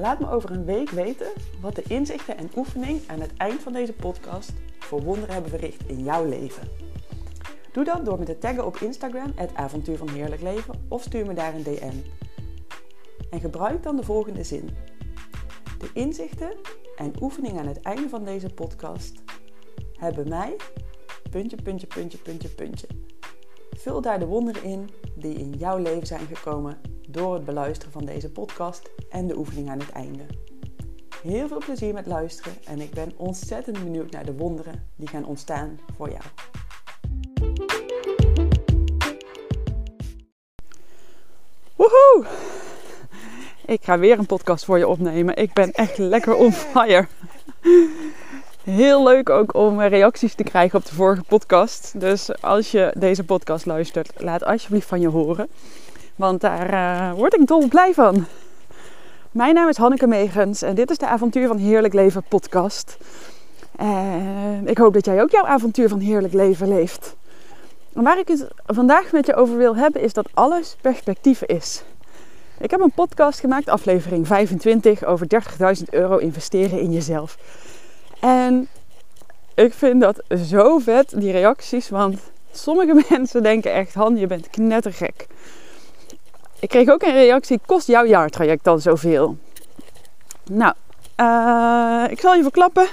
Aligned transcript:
Laat 0.00 0.20
me 0.20 0.30
over 0.30 0.50
een 0.50 0.64
week 0.64 0.90
weten 0.90 1.26
wat 1.60 1.74
de 1.74 1.82
inzichten 1.88 2.36
en 2.36 2.50
oefening 2.56 3.00
aan 3.06 3.20
het 3.20 3.36
eind 3.36 3.60
van 3.60 3.72
deze 3.72 3.92
podcast 3.92 4.52
voor 4.78 5.02
wonderen 5.02 5.32
hebben 5.32 5.50
verricht 5.50 5.88
in 5.88 6.04
jouw 6.04 6.24
leven. 6.24 6.68
Doe 7.72 7.84
dat 7.84 8.04
door 8.04 8.18
me 8.18 8.24
te 8.24 8.38
taggen 8.38 8.66
op 8.66 8.76
Instagram, 8.76 9.32
het 9.34 9.54
avontuur 9.54 9.96
van 9.96 10.08
heerlijk 10.08 10.42
leven, 10.42 10.74
of 10.88 11.02
stuur 11.02 11.26
me 11.26 11.34
daar 11.34 11.54
een 11.54 11.62
DM. 11.62 11.96
En 13.30 13.40
gebruik 13.40 13.82
dan 13.82 13.96
de 13.96 14.02
volgende 14.02 14.44
zin. 14.44 14.70
De 15.78 15.90
inzichten 15.94 16.52
en 16.96 17.12
oefening 17.20 17.58
aan 17.58 17.66
het 17.66 17.80
einde 17.80 18.08
van 18.08 18.24
deze 18.24 18.48
podcast 18.48 19.22
hebben 19.98 20.28
mij, 20.28 20.56
puntje, 21.30 21.62
puntje, 21.62 21.86
puntje, 21.86 22.18
puntje, 22.18 22.48
puntje. 22.48 22.86
Vul 23.70 24.00
daar 24.00 24.18
de 24.18 24.26
wonderen 24.26 24.62
in 24.62 24.88
die 25.14 25.34
in 25.34 25.50
jouw 25.50 25.78
leven 25.78 26.06
zijn 26.06 26.26
gekomen 26.26 26.80
door 27.10 27.34
het 27.34 27.44
beluisteren 27.44 27.92
van 27.92 28.04
deze 28.04 28.30
podcast 28.30 28.90
en 29.08 29.26
de 29.26 29.36
oefening 29.36 29.70
aan 29.70 29.78
het 29.78 29.90
einde. 29.90 30.22
Heel 31.22 31.48
veel 31.48 31.58
plezier 31.58 31.94
met 31.94 32.06
luisteren 32.06 32.52
en 32.64 32.80
ik 32.80 32.90
ben 32.90 33.12
ontzettend 33.16 33.84
benieuwd 33.84 34.10
naar 34.10 34.24
de 34.24 34.34
wonderen 34.34 34.88
die 34.96 35.08
gaan 35.08 35.24
ontstaan 35.24 35.78
voor 35.96 36.10
jou. 36.10 36.22
Woehoe! 41.76 42.26
Ik 43.66 43.84
ga 43.84 43.98
weer 43.98 44.18
een 44.18 44.26
podcast 44.26 44.64
voor 44.64 44.78
je 44.78 44.88
opnemen. 44.88 45.36
Ik 45.36 45.52
ben 45.52 45.72
echt 45.72 45.98
lekker 45.98 46.34
on 46.34 46.52
fire. 46.52 47.06
Heel 48.64 49.02
leuk 49.02 49.30
ook 49.30 49.54
om 49.54 49.80
reacties 49.80 50.34
te 50.34 50.42
krijgen 50.42 50.78
op 50.78 50.84
de 50.84 50.94
vorige 50.94 51.22
podcast. 51.22 52.00
Dus 52.00 52.42
als 52.42 52.70
je 52.70 52.94
deze 52.98 53.24
podcast 53.24 53.66
luistert, 53.66 54.12
laat 54.16 54.44
alsjeblieft 54.44 54.88
van 54.88 55.00
je 55.00 55.08
horen. 55.08 55.48
Want 56.16 56.40
daar 56.40 56.72
uh, 56.72 57.12
word 57.18 57.34
ik 57.34 57.46
dol 57.46 57.68
blij 57.68 57.94
van. 57.94 58.26
Mijn 59.30 59.54
naam 59.54 59.68
is 59.68 59.76
Hanneke 59.76 60.06
Megens 60.06 60.62
en 60.62 60.74
dit 60.74 60.90
is 60.90 60.98
de 60.98 61.06
Avontuur 61.06 61.46
van 61.46 61.56
Heerlijk 61.56 61.94
Leven 61.94 62.22
podcast. 62.28 62.96
En 63.76 64.62
ik 64.68 64.78
hoop 64.78 64.92
dat 64.92 65.04
jij 65.04 65.22
ook 65.22 65.30
jouw 65.30 65.44
avontuur 65.44 65.88
van 65.88 65.98
heerlijk 65.98 66.32
leven 66.32 66.68
leeft. 66.68 67.16
En 67.92 68.02
waar 68.02 68.18
ik 68.18 68.28
het 68.28 68.48
vandaag 68.66 69.12
met 69.12 69.26
je 69.26 69.34
over 69.34 69.56
wil 69.56 69.76
hebben 69.76 70.02
is 70.02 70.12
dat 70.12 70.28
alles 70.34 70.76
perspectief 70.80 71.42
is. 71.42 71.82
Ik 72.60 72.70
heb 72.70 72.80
een 72.80 72.92
podcast 72.94 73.40
gemaakt, 73.40 73.68
aflevering 73.68 74.26
25, 74.26 75.04
over 75.04 75.26
30.000 75.78 75.84
euro 75.90 76.16
investeren 76.16 76.80
in 76.80 76.92
jezelf. 76.92 77.38
En 78.20 78.68
ik 79.54 79.74
vind 79.74 80.00
dat 80.00 80.22
zo 80.46 80.78
vet, 80.78 81.12
die 81.16 81.32
reacties, 81.32 81.88
want 81.88 82.18
sommige 82.52 83.04
mensen 83.10 83.42
denken 83.42 83.72
echt, 83.72 83.94
Han, 83.94 84.16
je 84.16 84.26
bent 84.26 84.50
knettergek. 84.50 85.26
Ik 86.60 86.68
kreeg 86.68 86.88
ook 86.88 87.02
een 87.02 87.12
reactie, 87.12 87.60
kost 87.66 87.86
jouw 87.86 88.04
jaartraject 88.04 88.64
dan 88.64 88.80
zoveel? 88.80 89.36
Nou, 90.44 90.74
uh, 91.16 92.04
ik 92.10 92.20
zal 92.20 92.34
je 92.34 92.42
verklappen, 92.42 92.86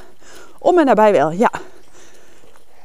om 0.60 0.80
en 0.80 0.86
nabij 0.86 1.12
wel, 1.12 1.32
ja. 1.32 1.52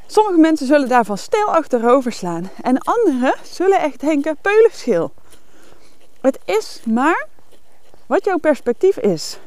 Sommige 0.07 0.39
mensen 0.39 0.67
zullen 0.67 0.89
daarvan 0.89 1.19
stil 1.19 1.47
achterover 1.47 2.13
slaan. 2.13 2.51
En 2.63 2.79
anderen 2.79 3.35
zullen 3.43 3.81
echt 3.81 4.01
denken, 4.01 4.37
peulenschil. 4.41 5.13
Het 6.21 6.39
is 6.45 6.81
maar 6.85 7.27
wat 8.07 8.25
jouw 8.25 8.39
perspectief 8.39 8.97
is. 8.97 9.39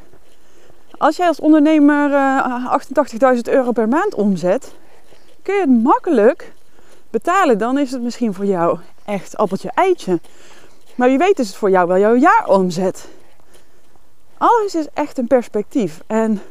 Als 0.97 1.16
jij 1.16 1.27
als 1.27 1.39
ondernemer 1.39 2.09
uh, 2.09 2.77
88.000 3.36 3.42
euro 3.44 3.72
per 3.72 3.88
maand 3.88 4.14
omzet, 4.14 4.73
kun 5.42 5.55
je 5.55 5.61
het 5.61 5.83
makkelijk 5.83 6.53
betalen. 7.09 7.58
Dan 7.58 7.77
is 7.77 7.92
het 7.92 8.02
misschien 8.02 8.33
voor 8.33 8.45
jou 8.45 8.80
echt 9.05 9.38
appeltje 9.38 9.72
eitje. 9.73 10.20
Maar 10.95 11.07
wie 11.07 11.17
weet 11.17 11.39
is 11.39 11.47
het 11.47 11.55
voor 11.55 11.69
jou 11.69 11.88
wel 11.88 11.97
jouw 11.97 12.15
jaaromzet. 12.15 13.07
Alles 14.38 14.75
is 14.75 14.88
echt 14.93 15.17
een 15.17 15.27
perspectief. 15.27 16.02
En 16.07 16.41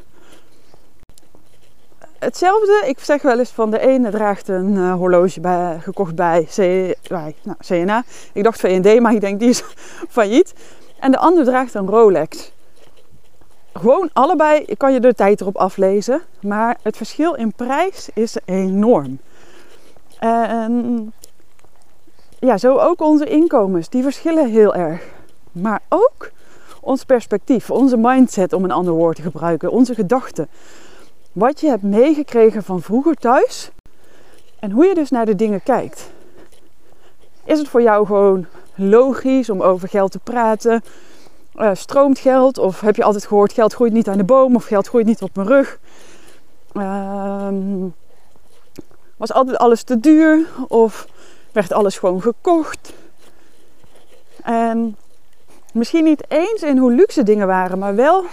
hetzelfde, 2.18 2.82
ik 2.86 2.98
zeg 2.98 3.22
wel 3.22 3.38
eens 3.38 3.50
van 3.50 3.70
de 3.70 3.78
ene 3.78 4.10
draagt 4.10 4.48
een 4.48 4.74
uh, 4.74 4.94
horloge 4.94 5.40
bij, 5.40 5.78
gekocht 5.80 6.14
bij, 6.14 6.44
C, 6.44 6.56
bij 7.08 7.34
nou, 7.42 7.56
CNA. 7.66 8.04
Ik 8.32 8.44
dacht 8.44 8.60
VND, 8.60 9.00
maar 9.00 9.14
ik 9.14 9.20
denk 9.20 9.40
die 9.40 9.48
is 9.48 9.62
failliet. 10.08 10.54
En 10.98 11.10
de 11.10 11.18
ander 11.18 11.44
draagt 11.44 11.74
een 11.74 11.88
Rolex. 11.88 12.52
Gewoon 13.72 14.10
allebei 14.12 14.64
kan 14.76 14.92
je 14.92 15.00
de 15.00 15.14
tijd 15.14 15.40
erop 15.40 15.56
aflezen. 15.56 16.22
Maar 16.40 16.76
het 16.82 16.96
verschil 16.96 17.34
in 17.34 17.52
prijs 17.52 18.08
is 18.14 18.36
enorm. 18.44 19.18
En 20.18 21.12
ja, 22.44 22.58
zo 22.58 22.76
ook 22.76 23.00
onze 23.00 23.24
inkomens. 23.24 23.88
Die 23.88 24.02
verschillen 24.02 24.50
heel 24.50 24.74
erg. 24.74 25.02
Maar 25.52 25.80
ook 25.88 26.30
ons 26.80 27.04
perspectief, 27.04 27.70
onze 27.70 27.96
mindset 27.96 28.52
om 28.52 28.64
een 28.64 28.70
ander 28.70 28.92
woord 28.92 29.16
te 29.16 29.22
gebruiken, 29.22 29.70
onze 29.70 29.94
gedachten. 29.94 30.48
Wat 31.32 31.60
je 31.60 31.68
hebt 31.68 31.82
meegekregen 31.82 32.62
van 32.62 32.82
vroeger 32.82 33.14
thuis 33.14 33.70
en 34.58 34.70
hoe 34.70 34.86
je 34.86 34.94
dus 34.94 35.10
naar 35.10 35.26
de 35.26 35.34
dingen 35.34 35.62
kijkt. 35.62 36.10
Is 37.44 37.58
het 37.58 37.68
voor 37.68 37.82
jou 37.82 38.06
gewoon 38.06 38.46
logisch 38.74 39.50
om 39.50 39.62
over 39.62 39.88
geld 39.88 40.12
te 40.12 40.18
praten? 40.18 40.82
Uh, 41.56 41.70
stroomt 41.72 42.18
geld? 42.18 42.58
Of 42.58 42.80
heb 42.80 42.96
je 42.96 43.04
altijd 43.04 43.26
gehoord 43.26 43.52
geld 43.52 43.74
groeit 43.74 43.92
niet 43.92 44.08
aan 44.08 44.16
de 44.16 44.24
boom 44.24 44.54
of 44.54 44.64
geld 44.64 44.88
groeit 44.88 45.06
niet 45.06 45.22
op 45.22 45.36
mijn 45.36 45.48
rug? 45.48 45.78
Uh, 46.72 47.48
was 49.16 49.32
altijd 49.32 49.58
alles 49.58 49.82
te 49.82 50.00
duur? 50.00 50.46
Of 50.68 51.06
werd 51.54 51.72
alles 51.72 51.98
gewoon 51.98 52.22
gekocht. 52.22 52.92
En 54.42 54.96
misschien 55.72 56.04
niet 56.04 56.24
eens 56.28 56.62
in 56.62 56.78
hoe 56.78 56.92
luxe 56.92 57.22
dingen 57.22 57.46
waren, 57.46 57.78
maar 57.78 57.94
wel 57.94 58.24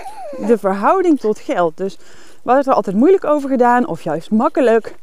de 0.48 0.58
verhouding 0.58 1.20
tot 1.20 1.40
geld. 1.40 1.78
Dus 1.78 1.98
was 2.42 2.68
er 2.68 2.74
altijd 2.74 2.96
moeilijk 2.96 3.26
over 3.26 3.50
gedaan 3.50 3.88
of 3.88 4.02
juist 4.02 4.32
makkelijk? 4.32 4.96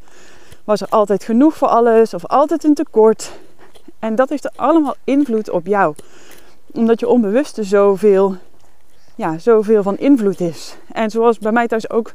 Was 0.65 0.81
er 0.81 0.89
altijd 0.89 1.25
genoeg 1.25 1.55
voor 1.57 1.69
alles 1.69 2.15
of 2.15 2.27
altijd 2.27 2.65
een 2.65 2.75
tekort? 2.75 3.33
En 3.99 4.15
dat 4.15 4.29
heeft 4.29 4.45
er 4.45 4.53
allemaal 4.57 4.95
invloed 5.05 5.51
op 5.51 5.67
jou. 5.67 5.95
Omdat 6.73 7.01
je 7.01 7.09
onbewuste 7.09 7.65
zoveel, 7.65 8.37
ja, 9.15 9.39
zoveel 9.39 9.83
van 9.83 9.99
invloed 9.99 10.41
is. 10.41 10.77
En 10.93 11.11
zoals 11.11 11.39
bij 11.39 11.53
mij 11.53 11.69
thuis 11.69 11.91
ook 11.91 12.13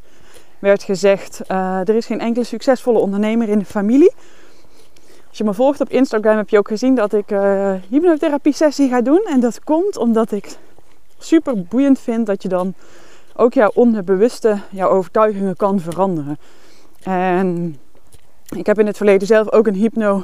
werd 0.59 0.83
gezegd, 0.83 1.41
uh, 1.51 1.79
er 1.79 1.95
is 1.95 2.05
geen 2.05 2.19
enkele 2.19 2.45
succesvolle 2.45 2.99
ondernemer 2.99 3.49
in 3.49 3.59
de 3.59 3.65
familie 3.65 4.13
als 5.33 5.41
je 5.41 5.47
me 5.47 5.53
volgt 5.53 5.81
op 5.81 5.89
Instagram 5.89 6.37
heb 6.37 6.49
je 6.49 6.57
ook 6.57 6.67
gezien 6.67 6.95
dat 6.95 7.13
ik 7.13 7.31
uh, 7.31 7.73
hypnotherapie 7.89 8.53
sessie 8.53 8.89
ga 8.89 9.01
doen. 9.01 9.21
En 9.25 9.39
dat 9.39 9.63
komt 9.63 9.97
omdat 9.97 10.31
ik 10.31 10.57
super 11.17 11.63
boeiend 11.63 11.99
vind 11.99 12.25
dat 12.25 12.41
je 12.43 12.49
dan 12.49 12.73
ook 13.35 13.53
jouw 13.53 13.71
onderbewuste, 13.73 14.59
jouw 14.69 14.89
overtuigingen 14.89 15.55
kan 15.55 15.79
veranderen. 15.79 16.37
En 17.03 17.77
ik 18.55 18.65
heb 18.65 18.79
in 18.79 18.87
het 18.87 18.97
verleden 18.97 19.27
zelf 19.27 19.51
ook 19.51 19.67
een, 19.67 19.73
hypno, 19.73 20.23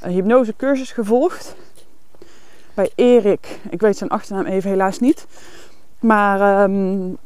hypnose 0.00 0.54
cursus 0.56 0.92
gevolgd. 0.92 1.54
Bij 2.74 2.90
Erik. 2.94 3.58
Ik 3.70 3.80
weet 3.80 3.96
zijn 3.96 4.10
achternaam 4.10 4.46
even 4.46 4.70
helaas 4.70 4.98
niet. 4.98 5.26
Maar 6.00 6.62
um, 6.62 7.16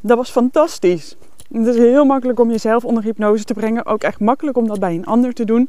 dat 0.00 0.16
was 0.16 0.30
fantastisch. 0.30 1.16
Het 1.52 1.66
is 1.66 1.76
heel 1.76 2.04
makkelijk 2.04 2.40
om 2.40 2.50
jezelf 2.50 2.84
onder 2.84 3.02
hypnose 3.02 3.44
te 3.44 3.54
brengen. 3.54 3.86
Ook 3.86 4.02
echt 4.02 4.20
makkelijk 4.20 4.56
om 4.56 4.66
dat 4.66 4.80
bij 4.80 4.94
een 4.94 5.06
ander 5.06 5.32
te 5.32 5.44
doen. 5.44 5.68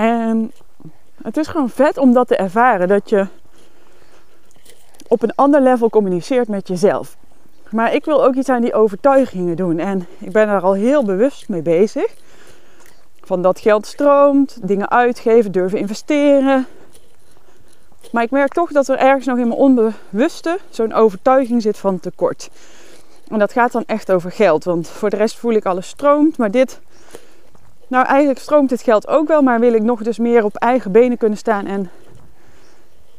En 0.00 0.52
het 1.22 1.36
is 1.36 1.46
gewoon 1.46 1.70
vet 1.70 1.98
om 1.98 2.12
dat 2.12 2.28
te 2.28 2.36
ervaren. 2.36 2.88
Dat 2.88 3.10
je 3.10 3.26
op 5.08 5.22
een 5.22 5.34
ander 5.34 5.60
level 5.60 5.90
communiceert 5.90 6.48
met 6.48 6.68
jezelf. 6.68 7.16
Maar 7.70 7.94
ik 7.94 8.04
wil 8.04 8.24
ook 8.24 8.34
iets 8.34 8.48
aan 8.48 8.62
die 8.62 8.74
overtuigingen 8.74 9.56
doen. 9.56 9.78
En 9.78 10.06
ik 10.18 10.32
ben 10.32 10.48
er 10.48 10.62
al 10.62 10.72
heel 10.72 11.04
bewust 11.04 11.48
mee 11.48 11.62
bezig. 11.62 12.14
Van 13.20 13.42
dat 13.42 13.58
geld 13.58 13.86
stroomt, 13.86 14.58
dingen 14.62 14.90
uitgeven, 14.90 15.52
durven 15.52 15.78
investeren. 15.78 16.66
Maar 18.12 18.22
ik 18.22 18.30
merk 18.30 18.52
toch 18.52 18.72
dat 18.72 18.88
er 18.88 18.98
ergens 18.98 19.26
nog 19.26 19.38
in 19.38 19.48
mijn 19.48 19.60
onbewuste 19.60 20.58
zo'n 20.70 20.92
overtuiging 20.92 21.62
zit 21.62 21.78
van 21.78 22.00
tekort. 22.00 22.50
En 23.28 23.38
dat 23.38 23.52
gaat 23.52 23.72
dan 23.72 23.84
echt 23.86 24.12
over 24.12 24.32
geld. 24.32 24.64
Want 24.64 24.88
voor 24.88 25.10
de 25.10 25.16
rest 25.16 25.38
voel 25.38 25.52
ik 25.52 25.66
alles 25.66 25.88
stroomt. 25.88 26.38
Maar 26.38 26.50
dit 26.50 26.80
nou, 27.90 28.06
eigenlijk 28.06 28.38
stroomt 28.38 28.68
dit 28.68 28.82
geld 28.82 29.08
ook 29.08 29.28
wel, 29.28 29.42
maar 29.42 29.60
wil 29.60 29.72
ik 29.72 29.82
nog 29.82 30.02
dus 30.02 30.18
meer 30.18 30.44
op 30.44 30.56
eigen 30.56 30.92
benen 30.92 31.18
kunnen 31.18 31.38
staan. 31.38 31.66
En 31.66 31.90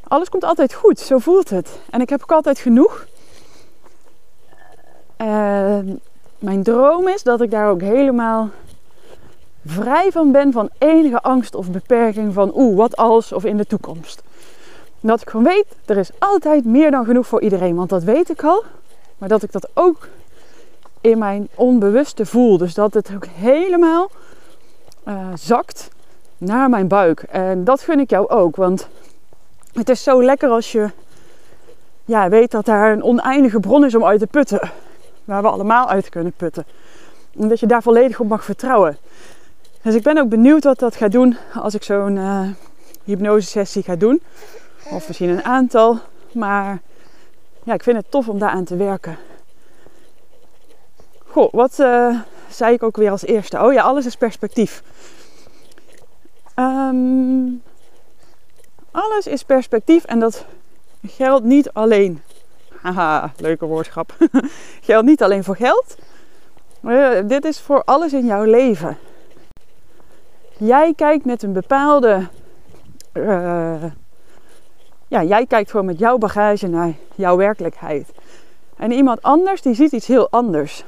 alles 0.08 0.30
komt 0.30 0.44
altijd 0.44 0.74
goed, 0.74 1.00
zo 1.00 1.18
voelt 1.18 1.50
het. 1.50 1.80
En 1.90 2.02
ik 2.02 2.10
heb 2.10 2.22
ook 2.22 2.32
altijd 2.32 2.60
genoeg. 2.60 3.06
En 5.18 6.02
mijn 6.40 6.64
droom 6.64 7.08
is 7.08 7.24
dat 7.24 7.42
ik 7.42 7.52
daar 7.52 7.70
ook 7.70 7.82
helemaal 7.82 8.50
vrij 9.66 10.12
van 10.12 10.32
ben 10.32 10.52
van 10.52 10.70
enige 10.78 11.22
angst 11.22 11.56
of 11.56 11.72
beperking 11.72 12.34
van 12.34 12.52
oeh, 12.56 12.78
wat 12.78 12.96
als 12.96 13.32
of 13.32 13.46
in 13.46 13.58
de 13.58 13.66
toekomst. 13.66 14.24
Dat 15.00 15.22
ik 15.22 15.30
gewoon 15.30 15.46
weet, 15.46 15.66
er 15.86 15.98
is 15.98 16.12
altijd 16.20 16.66
meer 16.66 16.92
dan 16.92 17.06
genoeg 17.06 17.28
voor 17.28 17.42
iedereen, 17.42 17.76
want 17.76 17.90
dat 17.90 18.04
weet 18.04 18.30
ik 18.30 18.44
al. 18.44 18.64
Maar 19.18 19.30
dat 19.30 19.44
ik 19.44 19.52
dat 19.52 19.70
ook 19.74 20.08
in 21.02 21.18
mijn 21.18 21.48
onbewuste 21.56 22.26
voel. 22.26 22.58
Dus 22.58 22.74
dat 22.74 22.94
het 22.94 23.12
ook 23.16 23.26
helemaal 23.26 24.10
uh, 25.12 25.28
zakt 25.34 25.90
naar 26.38 26.70
mijn 26.70 26.88
buik. 26.88 27.22
En 27.22 27.64
dat 27.64 27.82
gun 27.82 28.00
ik 28.00 28.10
jou 28.10 28.30
ook. 28.30 28.56
Want 28.56 28.88
het 29.74 29.90
is 29.90 30.04
zo 30.04 30.24
lekker 30.24 30.50
als 30.50 30.72
je 30.72 30.90
ja, 32.06 32.30
weet 32.30 32.52
dat 32.52 32.66
daar 32.66 32.92
een 32.92 33.04
oneindige 33.04 33.60
bron 33.60 33.86
is 33.86 33.96
om 33.96 34.06
uit 34.06 34.20
te 34.20 34.28
putten. 34.28 34.72
Waar 35.24 35.42
we 35.42 35.48
allemaal 35.48 35.90
uit 35.90 36.10
kunnen 36.10 36.34
putten. 36.34 36.66
En 37.40 37.48
dat 37.48 37.60
je 37.60 37.68
daar 37.68 37.82
volledig 37.82 38.20
op 38.20 38.28
mag 38.28 38.44
vertrouwen. 38.44 38.98
Dus 39.82 39.96
ik 39.96 40.04
ben 40.04 40.18
ook 40.18 40.30
benieuwd 40.30 40.64
wat 40.64 40.80
dat 40.80 40.96
gaat 40.96 41.12
doen 41.12 41.38
als 41.54 41.74
ik 41.74 41.84
zo'n 41.84 42.16
uh, 42.16 42.48
hypnose 43.04 43.48
sessie 43.48 43.84
ga 43.84 43.96
doen. 43.96 44.22
Of 44.90 45.08
misschien 45.08 45.30
een 45.30 45.44
aantal. 45.44 46.00
Maar 46.32 46.82
ja, 47.64 47.74
ik 47.74 47.84
vind 47.84 47.98
het 47.98 48.12
tof 48.12 48.28
om 48.28 48.40
daaraan 48.40 48.64
te 48.64 48.76
werken. 48.76 49.18
Goh, 51.28 51.54
wat 51.54 51.80
uh, 51.80 52.20
zei 52.52 52.74
ik 52.74 52.84
ook 52.84 52.98
weer 52.98 53.12
als 53.12 53.26
eerste? 53.26 53.60
Oh 53.60 53.74
ja, 53.74 53.82
alles 53.82 54.06
is 54.06 54.16
perspectief. 54.16 54.84
Um, 56.56 57.62
alles 58.92 59.28
is 59.28 59.44
perspectief 59.44 60.04
en 60.04 60.20
dat 60.20 60.46
geldt 61.08 61.46
niet 61.46 61.74
alleen. 61.74 62.22
Haha, 62.82 63.32
leuke 63.38 63.66
woordschap. 63.66 64.16
geldt 64.82 65.08
niet 65.08 65.24
alleen 65.24 65.44
voor 65.44 65.56
geld. 65.56 65.98
Maar 66.80 67.28
dit 67.28 67.46
is 67.46 67.60
voor 67.60 67.84
alles 67.84 68.14
in 68.14 68.26
jouw 68.26 68.44
leven. 68.44 68.98
Jij 70.58 70.94
kijkt 70.94 71.26
met 71.26 71.44
een 71.44 71.54
bepaalde. 71.54 72.28
Uh, 73.14 73.84
ja, 75.08 75.24
jij 75.24 75.46
kijkt 75.46 75.72
gewoon 75.72 75.86
met 75.86 76.00
jouw 76.00 76.18
bagage 76.18 76.68
naar 76.68 76.94
jouw 77.16 77.38
werkelijkheid. 77.38 78.12
En 78.78 78.92
iemand 78.92 79.22
anders 79.22 79.62
die 79.62 79.74
ziet 79.74 79.92
iets 79.92 80.08
heel 80.08 80.30
anders. 80.30 80.84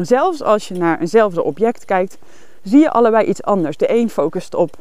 Zelfs 0.00 0.42
als 0.42 0.68
je 0.68 0.74
naar 0.74 1.00
eenzelfde 1.00 1.42
object 1.42 1.84
kijkt, 1.84 2.18
zie 2.62 2.80
je 2.80 2.90
allebei 2.90 3.26
iets 3.26 3.42
anders. 3.42 3.76
De 3.76 3.90
een 3.90 4.10
focust 4.10 4.54
op 4.54 4.76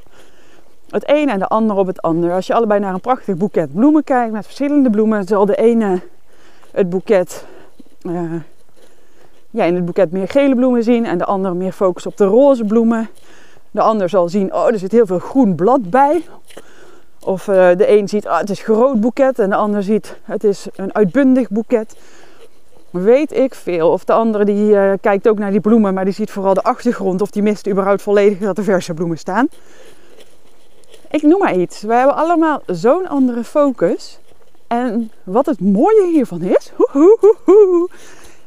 het 0.89 1.09
een 1.09 1.29
en 1.29 1.39
de 1.39 1.47
ander 1.47 1.75
op 1.75 1.87
het 1.87 2.01
ander. 2.01 2.33
Als 2.33 2.47
je 2.47 2.53
allebei 2.53 2.79
naar 2.79 2.93
een 2.93 3.01
prachtig 3.01 3.35
boeket 3.35 3.73
bloemen 3.73 4.03
kijkt 4.03 4.31
met 4.31 4.45
verschillende 4.45 4.89
bloemen, 4.89 5.23
zal 5.27 5.45
de 5.45 5.55
ene 5.55 6.01
het 6.71 6.89
boeket, 6.89 7.45
uh, 8.01 8.33
ja, 9.49 9.63
in 9.63 9.75
het 9.75 9.85
boeket 9.85 10.11
meer 10.11 10.27
gele 10.27 10.55
bloemen 10.55 10.83
zien 10.83 11.05
en 11.05 11.17
de 11.17 11.25
andere 11.25 11.53
meer 11.53 11.71
focus 11.71 12.05
op 12.05 12.17
de 12.17 12.25
roze 12.25 12.65
bloemen. 12.65 13.09
De 13.71 13.81
ander 13.81 14.09
zal 14.09 14.29
zien, 14.29 14.53
oh, 14.53 14.67
er 14.67 14.79
zit 14.79 14.91
heel 14.91 15.05
veel 15.05 15.19
groen 15.19 15.55
blad 15.55 15.89
bij. 15.89 16.23
Of 17.19 17.47
uh, 17.47 17.55
de 17.55 17.97
een 17.97 18.07
ziet, 18.07 18.25
oh, 18.25 18.37
het 18.37 18.49
is 18.49 18.61
groot 18.61 18.99
boeket 18.99 19.39
en 19.39 19.49
de 19.49 19.55
ander 19.55 19.83
ziet, 19.83 20.17
het 20.23 20.43
is 20.43 20.67
een 20.75 20.95
uitbundig 20.95 21.49
boeket. 21.49 21.95
Weet 22.93 23.31
ik 23.31 23.55
veel. 23.55 23.91
Of 23.91 24.03
de 24.03 24.13
andere 24.13 24.45
die 24.45 24.73
uh, 24.73 24.93
kijkt 25.01 25.27
ook 25.27 25.37
naar 25.37 25.51
die 25.51 25.59
bloemen, 25.59 25.93
maar 25.93 26.05
die 26.05 26.13
ziet 26.13 26.31
vooral 26.31 26.53
de 26.53 26.63
achtergrond. 26.63 27.21
Of 27.21 27.29
die 27.29 27.41
mist 27.41 27.67
überhaupt 27.67 28.01
volledig 28.01 28.37
dat 28.37 28.57
er 28.57 28.63
verse 28.63 28.93
bloemen 28.93 29.17
staan. 29.17 29.47
Ik 31.09 31.21
noem 31.21 31.39
maar 31.39 31.55
iets. 31.55 31.81
We 31.81 31.93
hebben 31.93 32.15
allemaal 32.15 32.61
zo'n 32.65 33.07
andere 33.07 33.43
focus. 33.43 34.19
En 34.67 35.11
wat 35.23 35.45
het 35.45 35.59
mooie 35.59 36.07
hiervan 36.11 36.41
is, 36.41 36.71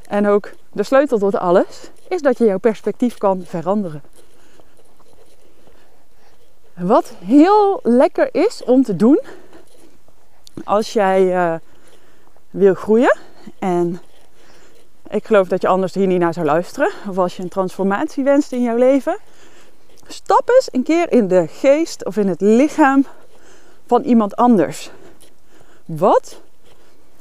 en 0.09 0.27
ook 0.27 0.51
de 0.73 0.83
sleutel 0.83 1.19
tot 1.19 1.37
alles, 1.37 1.91
is 2.09 2.23
dat 2.23 2.39
je 2.39 2.45
jouw 2.45 2.59
perspectief 2.59 3.19
kan 3.19 3.43
veranderen. 3.45 4.03
Wat 6.75 7.13
heel 7.25 7.81
lekker 7.83 8.29
is 8.33 8.65
om 8.65 8.83
te 8.83 8.97
doen 8.97 9.21
als 10.65 10.93
jij 10.93 11.23
uh, 11.23 11.55
wil 12.51 12.75
groeien. 12.75 13.19
En 13.59 14.01
ik 15.11 15.25
geloof 15.25 15.49
dat 15.49 15.63
je 15.63 15.69
anders 15.69 15.95
hier 15.95 16.07
niet 16.07 16.21
naar 16.21 16.33
zou 16.33 16.47
luisteren. 16.47 16.91
Of 17.09 17.19
als 17.19 17.37
je 17.37 17.43
een 17.43 17.49
transformatie 17.49 18.25
wenst 18.25 18.53
in 18.53 18.63
jouw 18.63 18.77
leven. 18.77 19.19
Stap 20.07 20.49
eens 20.49 20.69
een 20.73 20.83
keer 20.83 21.13
in 21.13 21.29
de 21.29 21.47
geest 21.49 22.05
of 22.05 22.17
in 22.17 22.29
het 22.29 22.41
lichaam 22.41 23.07
van 23.87 24.03
iemand 24.03 24.37
anders. 24.37 24.91
Wat 25.85 26.41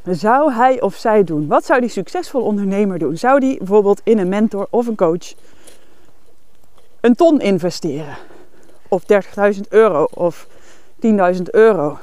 zou 0.03 0.53
hij 0.53 0.81
of 0.81 0.95
zij 0.95 1.23
doen? 1.23 1.47
Wat 1.47 1.65
zou 1.65 1.79
die 1.79 1.89
succesvol 1.89 2.41
ondernemer 2.41 2.99
doen? 2.99 3.17
Zou 3.17 3.39
die 3.39 3.57
bijvoorbeeld 3.57 4.01
in 4.03 4.17
een 4.19 4.29
mentor 4.29 4.67
of 4.69 4.87
een 4.87 4.95
coach 4.95 5.33
een 6.99 7.15
ton 7.15 7.41
investeren? 7.41 8.17
Of 8.87 9.03
30.000 9.53 9.61
euro 9.69 10.07
of 10.13 10.47
10.000 11.05 11.41
euro? 11.51 11.97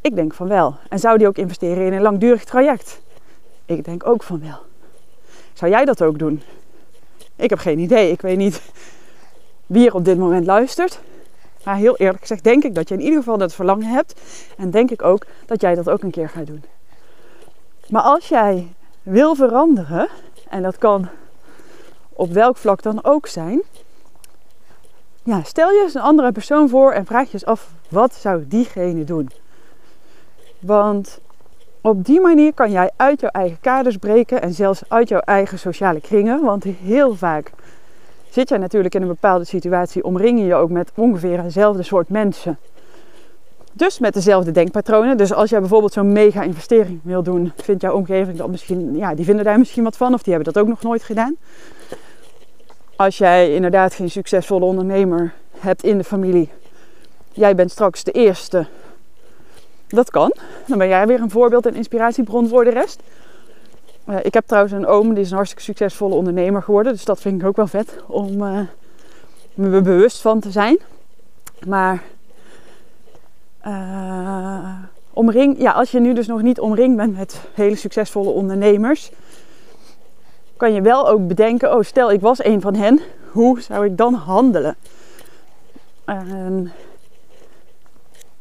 Ik 0.00 0.14
denk 0.14 0.34
van 0.34 0.48
wel. 0.48 0.76
En 0.88 0.98
zou 0.98 1.18
die 1.18 1.26
ook 1.26 1.38
investeren 1.38 1.86
in 1.86 1.92
een 1.92 2.02
langdurig 2.02 2.44
traject? 2.44 3.00
Ik 3.66 3.84
denk 3.84 4.06
ook 4.06 4.22
van 4.22 4.40
wel. 4.40 4.58
Zou 5.52 5.70
jij 5.70 5.84
dat 5.84 6.02
ook 6.02 6.18
doen? 6.18 6.42
Ik 7.36 7.50
heb 7.50 7.58
geen 7.58 7.78
idee. 7.78 8.10
Ik 8.10 8.20
weet 8.20 8.36
niet 8.36 8.62
wie 9.66 9.86
er 9.86 9.94
op 9.94 10.04
dit 10.04 10.18
moment 10.18 10.46
luistert. 10.46 11.00
Maar 11.64 11.76
heel 11.76 11.96
eerlijk 11.96 12.20
gezegd 12.20 12.44
denk 12.44 12.64
ik 12.64 12.74
dat 12.74 12.88
je 12.88 12.94
in 12.94 13.00
ieder 13.00 13.18
geval 13.18 13.38
dat 13.38 13.54
verlangen 13.54 13.88
hebt. 13.88 14.20
En 14.56 14.70
denk 14.70 14.90
ik 14.90 15.02
ook 15.02 15.26
dat 15.46 15.60
jij 15.60 15.74
dat 15.74 15.90
ook 15.90 16.02
een 16.02 16.10
keer 16.10 16.28
gaat 16.28 16.46
doen. 16.46 16.64
Maar 17.88 18.02
als 18.02 18.28
jij 18.28 18.74
wil 19.02 19.34
veranderen, 19.34 20.08
en 20.48 20.62
dat 20.62 20.78
kan 20.78 21.08
op 22.12 22.32
welk 22.32 22.56
vlak 22.56 22.82
dan 22.82 23.04
ook 23.04 23.26
zijn. 23.26 23.62
Ja, 25.22 25.42
stel 25.42 25.70
je 25.70 25.82
eens 25.82 25.94
een 25.94 26.00
andere 26.00 26.32
persoon 26.32 26.68
voor 26.68 26.92
en 26.92 27.06
vraag 27.06 27.26
je 27.26 27.32
eens 27.32 27.44
af, 27.44 27.70
wat 27.88 28.14
zou 28.14 28.44
diegene 28.48 29.04
doen? 29.04 29.30
Want 30.58 31.20
op 31.86 32.04
die 32.04 32.20
manier 32.20 32.52
kan 32.54 32.70
jij 32.70 32.90
uit 32.96 33.20
jouw 33.20 33.30
eigen 33.30 33.60
kaders 33.60 33.96
breken 33.96 34.42
en 34.42 34.52
zelfs 34.52 34.82
uit 34.88 35.08
jouw 35.08 35.20
eigen 35.20 35.58
sociale 35.58 36.00
kringen. 36.00 36.42
Want 36.42 36.64
heel 36.64 37.14
vaak 37.14 37.52
zit 38.30 38.48
jij 38.48 38.58
natuurlijk 38.58 38.94
in 38.94 39.02
een 39.02 39.08
bepaalde 39.08 39.44
situatie, 39.44 40.04
omring 40.04 40.46
je 40.46 40.54
ook 40.54 40.70
met 40.70 40.90
ongeveer 40.94 41.42
hetzelfde 41.42 41.82
soort 41.82 42.08
mensen. 42.08 42.58
Dus 43.72 43.98
met 43.98 44.14
dezelfde 44.14 44.50
denkpatronen. 44.50 45.16
Dus 45.16 45.32
als 45.32 45.50
jij 45.50 45.60
bijvoorbeeld 45.60 45.92
zo'n 45.92 46.12
mega 46.12 46.42
investering 46.42 47.00
wil 47.02 47.22
doen, 47.22 47.52
vindt 47.56 47.82
jouw 47.82 47.94
omgeving 47.94 48.36
dat 48.36 48.48
misschien, 48.48 48.96
ja, 48.96 49.14
die 49.14 49.24
vinden 49.24 49.44
daar 49.44 49.58
misschien 49.58 49.84
wat 49.84 49.96
van 49.96 50.14
of 50.14 50.22
die 50.22 50.34
hebben 50.34 50.52
dat 50.52 50.62
ook 50.62 50.68
nog 50.68 50.82
nooit 50.82 51.02
gedaan. 51.02 51.36
Als 52.96 53.18
jij 53.18 53.54
inderdaad 53.54 53.94
geen 53.94 54.10
succesvolle 54.10 54.64
ondernemer 54.64 55.34
hebt 55.58 55.82
in 55.82 55.98
de 55.98 56.04
familie, 56.04 56.50
jij 57.32 57.54
bent 57.54 57.70
straks 57.70 58.04
de 58.04 58.12
eerste 58.12 58.66
dat 59.88 60.10
kan. 60.10 60.32
Dan 60.66 60.78
ben 60.78 60.88
jij 60.88 61.06
weer 61.06 61.20
een 61.20 61.30
voorbeeld 61.30 61.66
en 61.66 61.74
inspiratiebron 61.74 62.48
voor 62.48 62.64
de 62.64 62.70
rest. 62.70 63.02
Uh, 64.08 64.16
ik 64.22 64.34
heb 64.34 64.46
trouwens 64.46 64.74
een 64.74 64.86
oom, 64.86 65.14
die 65.14 65.22
is 65.22 65.30
een 65.30 65.36
hartstikke 65.36 65.64
succesvolle 65.64 66.14
ondernemer 66.14 66.62
geworden. 66.62 66.92
Dus 66.92 67.04
dat 67.04 67.20
vind 67.20 67.40
ik 67.40 67.46
ook 67.46 67.56
wel 67.56 67.66
vet 67.66 67.96
om 68.06 68.42
uh, 68.42 68.60
me 69.54 69.80
bewust 69.80 70.20
van 70.20 70.40
te 70.40 70.50
zijn. 70.50 70.78
Maar 71.66 72.02
uh, 73.66 74.74
omring, 75.12 75.58
ja, 75.58 75.72
als 75.72 75.90
je 75.90 76.00
nu 76.00 76.14
dus 76.14 76.26
nog 76.26 76.42
niet 76.42 76.60
omringd 76.60 76.96
bent 76.96 77.16
met 77.16 77.40
hele 77.54 77.76
succesvolle 77.76 78.30
ondernemers, 78.30 79.10
kan 80.56 80.72
je 80.72 80.80
wel 80.80 81.08
ook 81.08 81.28
bedenken: 81.28 81.76
oh, 81.76 81.82
stel 81.82 82.12
ik 82.12 82.20
was 82.20 82.44
een 82.44 82.60
van 82.60 82.74
hen, 82.74 83.00
hoe 83.30 83.60
zou 83.60 83.84
ik 83.84 83.96
dan 83.96 84.14
handelen? 84.14 84.76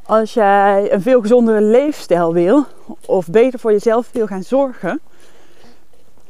Als 0.06 0.34
jij 0.34 0.94
een 0.94 1.02
veel 1.02 1.22
gezondere 1.22 1.62
leefstijl 1.62 2.34
wil 2.34 2.66
of 3.06 3.28
beter 3.28 3.60
voor 3.60 3.72
jezelf 3.72 4.10
wil 4.12 4.28
gaan 4.28 4.44
zorgen, 4.44 5.00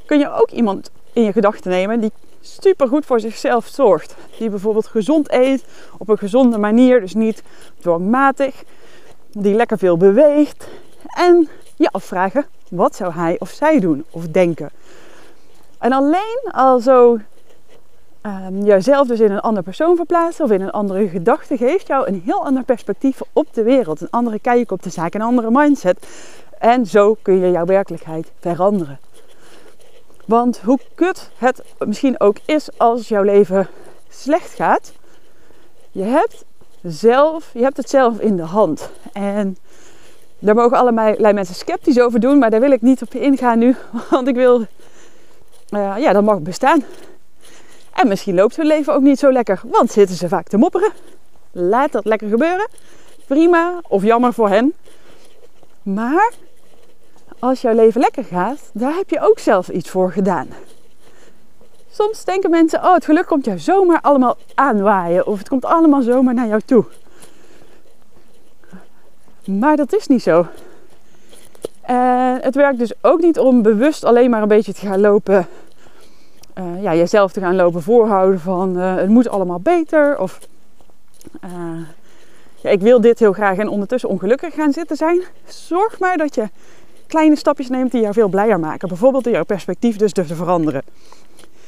kun 0.06 0.20
je 0.20 0.32
ook 0.32 0.50
iemand 0.50 0.92
in 1.14 1.24
je 1.24 1.32
gedachten 1.32 1.72
nemen 1.72 2.00
die 2.00 2.12
super 2.42 2.88
goed 2.88 3.06
voor 3.06 3.20
zichzelf 3.20 3.68
zorgt. 3.68 4.16
Die 4.38 4.50
bijvoorbeeld 4.50 4.88
gezond 4.88 5.32
eet 5.32 5.66
op 5.98 6.10
een 6.10 6.18
gezonde 6.18 6.58
manier, 6.58 7.00
dus 7.00 7.14
niet 7.14 7.44
dwangmatig, 7.80 8.64
die 9.32 9.56
lekker 9.56 9.78
veel 9.78 9.98
beweegt. 9.98 10.68
En 11.18 11.50
je 11.76 11.90
afvragen, 11.92 12.46
wat 12.70 12.96
zou 12.96 13.14
hij 13.14 13.36
of 13.40 13.50
zij 13.50 13.80
doen 13.80 14.06
of 14.10 14.28
denken? 14.28 14.70
En 15.80 15.92
alleen 15.92 16.50
al 16.52 16.80
zo 16.80 17.20
um, 18.26 18.64
jezelf 18.64 19.08
dus 19.08 19.20
in 19.20 19.32
een 19.32 19.40
andere 19.40 19.64
persoon 19.64 19.96
verplaatsen 19.96 20.46
of 20.46 20.52
in 20.52 20.62
een 20.62 20.72
andere 20.72 21.08
gedachte 21.08 21.58
geeft 21.58 21.88
jou 21.88 22.08
een 22.08 22.22
heel 22.26 22.46
ander 22.46 22.64
perspectief 22.64 23.22
op 23.34 23.48
de 23.54 23.64
wereld. 23.64 24.02
Een 24.02 24.10
andere 24.10 24.40
kijk 24.40 24.72
op 24.72 24.84
de 24.84 24.90
zaak, 24.90 25.14
een 25.14 25.22
andere 25.22 25.52
mindset. 25.52 26.08
En 26.60 26.86
zo 26.86 27.16
kun 27.22 27.40
je 27.40 27.52
jouw 27.52 27.66
werkelijkheid 27.66 28.32
veranderen. 28.40 29.00
Want 30.26 30.60
hoe 30.60 30.80
kut 30.96 31.30
het 31.38 31.64
misschien 31.86 32.20
ook 32.20 32.38
is 32.46 32.70
als 32.78 33.08
jouw 33.08 33.24
leven 33.24 33.68
slecht 34.10 34.54
gaat, 34.54 34.94
je 35.92 36.04
hebt, 36.04 36.46
zelf, 36.82 37.50
je 37.54 37.62
hebt 37.62 37.78
het 37.78 37.90
zelf 37.90 38.20
in 38.20 38.36
de 38.36 38.44
hand. 38.44 38.90
En 39.14 39.58
daar 40.40 40.56
mogen 40.56 40.78
allerlei 40.78 41.34
mensen 41.34 41.56
sceptisch 41.56 42.00
over 42.00 42.20
doen, 42.20 42.38
maar 42.38 42.50
daar 42.50 42.60
wil 42.60 42.72
ik 42.72 42.82
niet 42.82 43.02
op 43.02 43.14
ingaan 43.14 43.60
nu. 43.60 43.76
Want 44.10 44.28
ik 44.28 44.36
wil, 44.36 44.60
uh, 45.70 45.96
ja, 45.98 46.14
dat 46.14 46.24
mag 46.24 46.40
bestaan. 46.40 46.84
En 47.96 48.08
misschien 48.08 48.36
loopt 48.36 48.56
hun 48.56 48.66
leven 48.66 48.94
ook 48.94 49.02
niet 49.02 49.20
zo 49.20 49.32
lekker, 49.32 49.62
want 49.64 49.92
zitten 49.92 50.16
ze 50.16 50.28
vaak 50.28 50.48
te 50.48 50.58
mopperen. 50.58 50.92
Laat 51.52 51.92
dat 51.92 52.06
lekker 52.06 52.30
gebeuren. 52.30 52.68
Prima 53.28 53.82
of 53.88 54.04
jammer 54.04 54.34
voor 54.34 54.50
hen. 54.50 54.74
Maar 55.84 56.32
als 57.40 57.62
jouw 57.62 57.74
leven 57.74 58.02
lekker 58.02 58.24
gaat, 58.24 58.70
daar 58.74 58.96
heb 58.96 59.10
je 59.10 59.20
ook 59.20 59.40
zelf 59.40 59.70
iets 59.70 59.90
voor 59.90 60.12
gedaan. 60.12 60.48
Soms 61.92 62.24
denken 62.24 62.50
mensen, 62.50 62.84
oh 62.84 62.94
het 62.94 63.06
geluk 63.06 63.26
komt 63.26 63.46
jou 63.46 63.60
zomaar 63.60 64.02
allemaal 64.02 64.38
aanwaaien. 64.56 65.28
Of 65.28 65.38
het 65.38 65.48
komt 65.48 65.66
allemaal 65.66 66.02
zomaar 66.02 66.34
naar 66.34 66.48
jou 66.48 66.62
toe. 66.66 66.86
Maar 69.46 69.76
dat 69.76 69.94
is 69.94 70.08
niet 70.08 70.24
zo. 70.24 70.48
En 71.82 72.42
het 72.42 72.56
werkt 72.56 72.80
dus 72.80 72.94
ook 73.02 73.22
niet 73.22 73.40
om 73.40 73.62
bewust 73.62 74.04
alleen 74.04 74.30
maar 74.30 74.42
een 74.42 74.48
beetje 74.48 74.74
te 74.74 74.86
gaan 74.86 75.02
lopen. 75.02 75.48
Uh, 76.60 76.82
ja, 76.82 76.96
jezelf 76.96 77.32
te 77.32 77.40
gaan 77.40 77.56
lopen 77.56 77.82
voorhouden 77.82 78.40
van 78.40 78.78
uh, 78.78 78.96
het 78.96 79.10
moet 79.10 79.30
allemaal 79.30 79.60
beter. 79.60 80.20
Of 80.20 80.40
uh, 81.46 81.52
ja, 82.56 82.70
ik 82.70 82.82
wil 82.82 83.02
dit 83.02 83.20
heel 83.20 83.34
graag 83.34 83.58
en 83.58 83.68
ondertussen 83.68 84.10
ongelukkig 84.10 84.54
gaan 84.54 84.74
zitten 84.74 84.96
zijn. 84.96 85.22
Zorg 85.46 86.00
maar 86.00 86.18
dat 86.18 86.36
je 86.36 86.50
kleine 87.08 87.36
stapjes 87.36 87.70
neemt 87.70 87.92
die 87.92 88.02
jou 88.02 88.14
veel 88.14 88.28
blijer 88.28 88.60
maken. 88.60 88.88
Bijvoorbeeld 88.88 89.24
door 89.24 89.34
jouw 89.34 89.44
perspectief 89.44 89.96
dus 89.98 90.12
te 90.12 90.26
veranderen. 90.26 90.82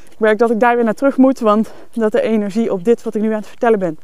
Ik 0.10 0.20
merk 0.20 0.38
dat 0.38 0.52
ik 0.52 0.60
daar 0.60 0.76
weer 0.76 0.84
naar 0.84 0.94
terug 0.94 1.18
moet, 1.18 1.40
want 1.40 1.72
dat 1.94 2.12
de 2.12 2.22
energie 2.22 2.72
op 2.72 2.84
dit 2.84 3.04
wat 3.04 3.16
ik 3.16 3.22
nu 3.22 3.32
aan 3.32 3.40
het 3.40 3.48
vertellen 3.48 3.80
ben 3.80 4.00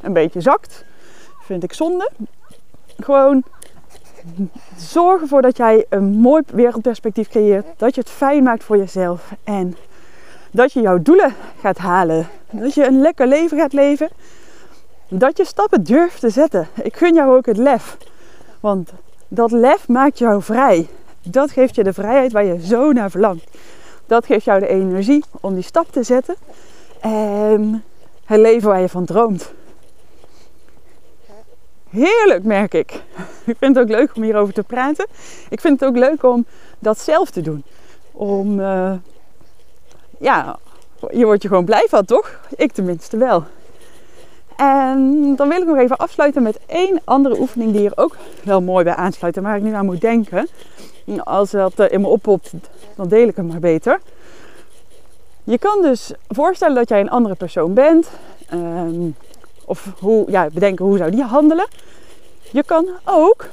een 0.00 0.12
beetje 0.12 0.40
zakt. 0.40 0.84
Vind 1.40 1.62
ik 1.62 1.72
zonde. 1.72 2.10
Gewoon 2.98 3.42
zorg 4.76 5.20
ervoor 5.20 5.42
dat 5.42 5.56
jij 5.56 5.86
een 5.88 6.04
mooi 6.04 6.42
wereldperspectief 6.46 7.28
creëert. 7.28 7.66
Dat 7.76 7.94
je 7.94 8.00
het 8.00 8.10
fijn 8.10 8.42
maakt 8.42 8.64
voor 8.64 8.76
jezelf. 8.76 9.32
En 9.44 9.76
dat 10.54 10.72
je 10.72 10.80
jouw 10.80 11.02
doelen 11.02 11.34
gaat 11.60 11.78
halen. 11.78 12.28
Dat 12.50 12.74
je 12.74 12.86
een 12.86 13.00
lekker 13.00 13.26
leven 13.26 13.58
gaat 13.58 13.72
leven. 13.72 14.08
Dat 15.08 15.36
je 15.36 15.44
stappen 15.44 15.84
durft 15.84 16.20
te 16.20 16.30
zetten. 16.30 16.68
Ik 16.82 16.96
gun 16.96 17.14
jou 17.14 17.36
ook 17.36 17.46
het 17.46 17.56
lef. 17.56 17.96
Want 18.60 18.90
dat 19.28 19.50
lef 19.50 19.88
maakt 19.88 20.18
jou 20.18 20.42
vrij. 20.42 20.88
Dat 21.22 21.50
geeft 21.50 21.74
je 21.74 21.84
de 21.84 21.92
vrijheid 21.92 22.32
waar 22.32 22.44
je 22.44 22.66
zo 22.66 22.92
naar 22.92 23.10
verlangt. 23.10 23.44
Dat 24.06 24.26
geeft 24.26 24.44
jou 24.44 24.60
de 24.60 24.68
energie 24.68 25.24
om 25.40 25.54
die 25.54 25.62
stap 25.62 25.92
te 25.92 26.02
zetten. 26.02 26.34
En 27.00 27.84
het 28.24 28.40
leven 28.40 28.68
waar 28.68 28.80
je 28.80 28.88
van 28.88 29.04
droomt. 29.04 29.52
Heerlijk, 31.90 32.44
merk 32.44 32.74
ik. 32.74 33.02
Ik 33.44 33.56
vind 33.58 33.76
het 33.76 33.78
ook 33.78 33.96
leuk 33.96 34.16
om 34.16 34.22
hierover 34.22 34.54
te 34.54 34.62
praten. 34.62 35.06
Ik 35.48 35.60
vind 35.60 35.80
het 35.80 35.88
ook 35.88 35.96
leuk 35.96 36.22
om 36.22 36.46
dat 36.78 36.98
zelf 36.98 37.30
te 37.30 37.40
doen. 37.40 37.64
Om, 38.12 38.60
uh, 38.60 38.92
ja, 40.24 40.58
je 41.10 41.24
wordt 41.24 41.42
je 41.42 41.48
gewoon 41.48 41.64
blij 41.64 41.86
van, 41.88 42.04
toch? 42.04 42.40
Ik 42.56 42.72
tenminste 42.72 43.16
wel. 43.16 43.44
En 44.56 45.32
dan 45.36 45.48
wil 45.48 45.60
ik 45.60 45.66
nog 45.66 45.76
even 45.76 45.96
afsluiten 45.96 46.42
met 46.42 46.58
één 46.66 47.00
andere 47.04 47.38
oefening 47.40 47.70
die 47.70 47.80
hier 47.80 47.92
ook 47.94 48.16
wel 48.42 48.60
mooi 48.62 48.84
bij 48.84 48.94
aansluit. 48.94 49.36
En 49.36 49.42
waar 49.42 49.56
ik 49.56 49.62
nu 49.62 49.72
aan 49.72 49.84
moet 49.84 50.00
denken. 50.00 50.48
Als 51.24 51.50
dat 51.50 51.78
in 51.78 52.00
me 52.00 52.06
oppopt, 52.06 52.52
dan 52.96 53.08
deel 53.08 53.28
ik 53.28 53.36
hem 53.36 53.46
maar 53.46 53.58
beter. 53.58 54.00
Je 55.44 55.58
kan 55.58 55.82
dus 55.82 56.12
voorstellen 56.28 56.74
dat 56.74 56.88
jij 56.88 57.00
een 57.00 57.10
andere 57.10 57.34
persoon 57.34 57.74
bent. 57.74 58.08
Um, 58.52 59.16
of 59.64 59.88
hoe, 59.98 60.30
ja, 60.30 60.48
bedenken 60.52 60.84
hoe 60.84 60.96
zou 60.96 61.10
die 61.10 61.22
handelen. 61.22 61.66
Je 62.50 62.62
kan 62.62 62.88
ook, 63.04 63.48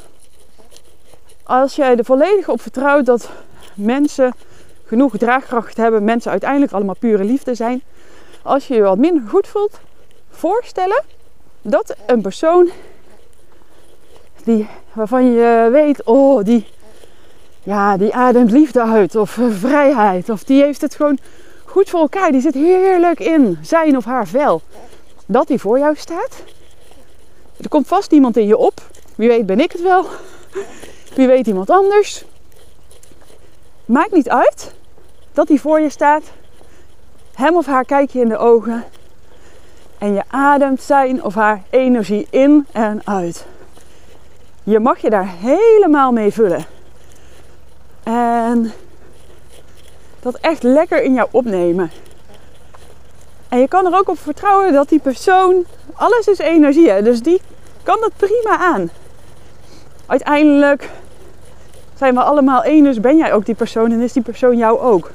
als 1.43 1.75
jij 1.75 1.97
er 1.97 2.05
volledig 2.05 2.49
op 2.49 2.61
vertrouwt 2.61 3.05
dat 3.05 3.29
mensen 3.73 4.33
genoeg 4.91 5.17
draagkracht 5.17 5.77
hebben, 5.77 6.03
mensen 6.03 6.31
uiteindelijk 6.31 6.71
allemaal 6.71 6.95
pure 6.99 7.23
liefde 7.23 7.55
zijn. 7.55 7.81
Als 8.41 8.67
je 8.67 8.73
je 8.73 8.81
wat 8.81 8.97
minder 8.97 9.23
goed 9.29 9.47
voelt, 9.47 9.79
voorstellen 10.29 11.03
dat 11.61 11.95
een 12.05 12.21
persoon 12.21 12.69
die, 14.43 14.67
waarvan 14.93 15.31
je 15.31 15.69
weet, 15.71 16.03
oh, 16.03 16.43
die, 16.43 16.67
ja, 17.63 17.97
die 17.97 18.13
ademt 18.13 18.51
liefde 18.51 18.81
uit 18.81 19.15
of 19.15 19.37
vrijheid. 19.49 20.29
Of 20.29 20.43
die 20.43 20.63
heeft 20.63 20.81
het 20.81 20.95
gewoon 20.95 21.17
goed 21.65 21.89
voor 21.89 21.99
elkaar. 21.99 22.31
Die 22.31 22.41
zit 22.41 22.53
heerlijk 22.53 23.19
in 23.19 23.57
zijn 23.61 23.97
of 23.97 24.05
haar 24.05 24.27
vel 24.27 24.61
dat 25.25 25.47
die 25.47 25.59
voor 25.59 25.79
jou 25.79 25.95
staat. 25.95 26.43
Er 27.57 27.69
komt 27.69 27.87
vast 27.87 28.11
iemand 28.11 28.37
in 28.37 28.47
je 28.47 28.57
op. 28.57 28.81
Wie 29.15 29.27
weet 29.27 29.45
ben 29.45 29.59
ik 29.59 29.71
het 29.71 29.81
wel. 29.81 30.05
Wie 31.15 31.27
weet 31.27 31.47
iemand 31.47 31.69
anders. 31.69 32.23
Maakt 33.85 34.11
niet 34.11 34.29
uit 34.29 34.73
dat 35.33 35.47
hij 35.47 35.57
voor 35.57 35.79
je 35.79 35.89
staat. 35.89 36.23
Hem 37.33 37.55
of 37.55 37.65
haar 37.65 37.85
kijk 37.85 38.09
je 38.09 38.19
in 38.19 38.29
de 38.29 38.37
ogen. 38.37 38.83
En 39.97 40.13
je 40.13 40.23
ademt 40.27 40.81
zijn 40.81 41.23
of 41.23 41.35
haar 41.35 41.61
energie 41.69 42.27
in 42.29 42.67
en 42.71 43.01
uit. 43.03 43.45
Je 44.63 44.79
mag 44.79 44.99
je 44.99 45.09
daar 45.09 45.27
helemaal 45.27 46.11
mee 46.11 46.31
vullen. 46.31 46.65
En 48.03 48.71
dat 50.19 50.35
echt 50.35 50.63
lekker 50.63 51.03
in 51.03 51.13
jou 51.13 51.27
opnemen. 51.31 51.91
En 53.49 53.59
je 53.59 53.67
kan 53.67 53.85
er 53.85 53.97
ook 53.97 54.09
op 54.09 54.19
vertrouwen 54.19 54.73
dat 54.73 54.89
die 54.89 54.99
persoon, 54.99 55.65
alles 55.93 56.27
is 56.27 56.37
energie, 56.37 56.89
hè? 56.89 57.01
dus 57.01 57.21
die 57.21 57.41
kan 57.83 57.97
dat 57.99 58.11
prima 58.15 58.57
aan. 58.57 58.89
Uiteindelijk 60.05 60.89
zijn 62.01 62.13
we 62.13 62.21
allemaal 62.21 62.63
één, 62.63 62.83
dus 62.83 62.99
ben 62.99 63.17
jij 63.17 63.33
ook 63.33 63.45
die 63.45 63.55
persoon 63.55 63.91
en 63.91 64.01
is 64.01 64.13
die 64.13 64.23
persoon 64.23 64.57
jou 64.57 64.79
ook. 64.79 65.11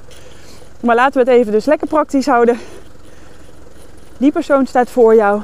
Maar 0.80 0.94
laten 0.94 1.24
we 1.24 1.30
het 1.30 1.38
even 1.40 1.52
dus 1.52 1.64
lekker 1.64 1.86
praktisch 1.86 2.26
houden. 2.26 2.58
Die 4.18 4.32
persoon 4.32 4.66
staat 4.66 4.90
voor 4.90 5.14
jou. 5.14 5.40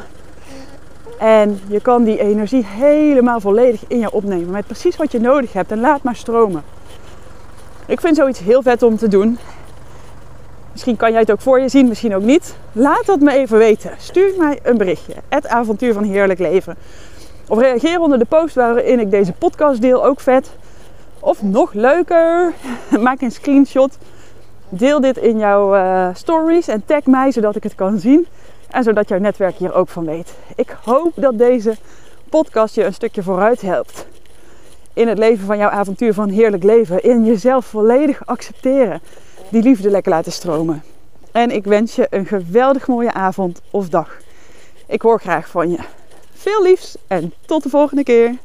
En 1.19 1.61
je 1.67 1.81
kan 1.81 2.05
die 2.05 2.19
energie 2.19 2.65
helemaal 2.67 3.41
volledig 3.41 3.81
in 3.87 3.99
je 3.99 4.13
opnemen. 4.13 4.51
Met 4.51 4.67
precies 4.67 4.97
wat 4.97 5.13
je 5.13 5.21
nodig 5.21 5.53
hebt. 5.53 5.71
En 5.71 5.81
laat 5.81 6.03
maar 6.03 6.17
stromen. 6.17 6.63
Ik 7.87 8.01
vind 8.01 8.17
zoiets 8.17 8.41
heel 8.41 8.63
vet 8.63 8.83
om 8.83 8.97
te 8.97 9.09
doen. 9.09 9.39
Misschien 10.73 10.97
kan 10.97 11.11
jij 11.11 11.21
het 11.21 11.33
ook 11.33 11.41
voor 11.41 11.61
je 11.61 11.69
zien, 11.69 11.89
misschien 11.89 12.15
ook 12.15 12.23
niet. 12.23 12.55
Laat 12.73 13.07
dat 13.07 13.21
me 13.21 13.33
even 13.33 13.59
weten. 13.59 13.91
Stuur 13.99 14.35
mij 14.39 14.59
een 14.63 14.77
berichtje. 14.77 15.15
Het 15.29 15.47
avontuur 15.47 15.93
van 15.93 16.05
heerlijk 16.05 16.39
leven. 16.39 16.77
Of 17.49 17.59
reageer 17.59 18.01
onder 18.01 18.19
de 18.19 18.25
post 18.25 18.55
waarin 18.55 19.01
ik 19.01 19.11
deze 19.11 19.33
podcast 19.33 19.81
deel. 19.81 20.05
Ook 20.05 20.21
vet. 20.21 20.51
Of 21.25 21.43
nog 21.43 21.73
leuker, 21.73 22.55
maak 23.01 23.21
een 23.21 23.31
screenshot. 23.31 23.99
Deel 24.69 25.01
dit 25.01 25.17
in 25.17 25.39
jouw 25.39 25.77
uh, 25.77 26.09
stories 26.15 26.69
en 26.69 26.85
tag 26.85 27.07
mij 27.07 27.33
zodat 27.33 27.57
ik 27.57 27.63
het 27.63 27.75
kan 27.75 27.99
zien. 27.99 28.27
En 28.71 28.83
zodat 28.83 29.09
jouw 29.09 29.19
netwerk 29.19 29.57
hier 29.57 29.75
ook 29.75 29.89
van 29.89 30.05
weet. 30.05 30.35
Ik 30.57 30.77
hoop 30.85 31.13
dat 31.15 31.39
deze 31.39 31.77
podcast 32.29 32.75
je 32.75 32.85
een 32.85 32.95
stukje 32.95 33.23
vooruit 33.23 33.61
helpt. 33.61 34.07
In 34.93 35.09
het 35.09 35.19
leven 35.19 35.47
van 35.47 35.59
jouw 35.59 35.69
avontuur 35.69 36.15
van 36.15 36.29
heerlijk 36.29 36.63
leven. 36.63 37.03
In 37.03 37.25
jezelf 37.25 37.67
volledig 37.67 38.27
accepteren 38.27 39.01
die 39.49 39.63
liefde 39.63 39.91
lekker 39.91 40.13
laten 40.13 40.33
stromen. 40.33 40.83
En 41.33 41.51
ik 41.51 41.65
wens 41.65 41.95
je 41.95 42.07
een 42.11 42.27
geweldig 42.27 42.87
mooie 42.87 43.13
avond 43.13 43.61
of 43.71 43.89
dag. 43.89 44.17
Ik 44.87 45.03
hoor 45.03 45.21
graag 45.21 45.49
van 45.49 45.71
je. 45.71 45.79
Veel 46.33 46.63
liefs 46.63 46.97
en 47.07 47.33
tot 47.47 47.63
de 47.63 47.69
volgende 47.69 48.03
keer. 48.03 48.39